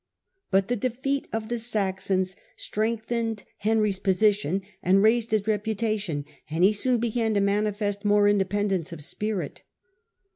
[0.49, 6.73] But the defeat of the Saxons strengthened Henry's position and raised his reputation, and he
[6.73, 9.61] soon began to manifest inor6 independence of spirit.